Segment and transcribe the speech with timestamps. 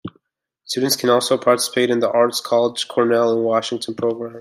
[0.65, 4.29] Students can also participate in the Arts College's Cornell-in-Washington program.